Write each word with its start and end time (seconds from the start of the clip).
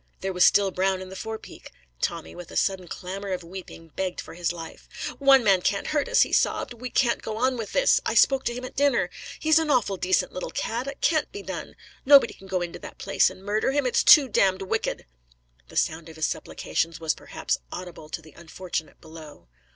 There 0.21 0.33
was 0.33 0.43
still 0.43 0.71
Brown 0.71 0.99
in 0.99 1.09
the 1.09 1.15
forepeak. 1.15 1.69
Tommy, 2.01 2.33
with 2.33 2.49
a 2.49 2.55
sudden 2.55 2.87
clamour 2.87 3.33
of 3.33 3.43
weeping, 3.43 3.89
begged 3.89 4.19
for 4.19 4.33
his 4.33 4.51
life. 4.51 4.89
"One 5.19 5.43
man 5.43 5.61
can't 5.61 5.85
hurt 5.85 6.09
us," 6.09 6.21
he 6.23 6.33
sobbed. 6.33 6.73
"We 6.73 6.89
can't 6.89 7.21
go 7.21 7.37
on 7.37 7.55
with 7.55 7.73
this. 7.73 8.01
I 8.03 8.15
spoke 8.15 8.43
to 8.45 8.53
him 8.55 8.65
at 8.65 8.75
dinner. 8.75 9.11
He's 9.39 9.59
an 9.59 9.69
awful 9.69 9.97
decent 9.97 10.31
little 10.33 10.49
cad. 10.49 10.87
It 10.87 11.01
can't 11.01 11.31
be 11.31 11.43
done. 11.43 11.75
Nobody 12.03 12.33
can 12.33 12.47
go 12.47 12.61
into 12.61 12.79
that 12.79 12.97
place 12.97 13.29
and 13.29 13.43
murder 13.45 13.73
him. 13.73 13.85
It's 13.85 14.03
too 14.03 14.27
damned 14.27 14.63
wicked." 14.63 15.05
The 15.67 15.77
sound 15.77 16.09
of 16.09 16.15
his 16.15 16.25
supplications 16.25 16.99
was 16.99 17.13
perhaps 17.13 17.59
audible 17.71 18.09
to 18.09 18.23
the 18.23 18.33
unfortunate 18.35 18.99
below. 19.01 19.49